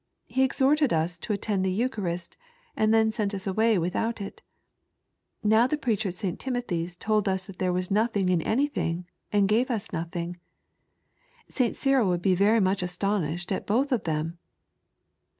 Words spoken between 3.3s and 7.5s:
us away without it. Now the preacher at St. Timothy's told us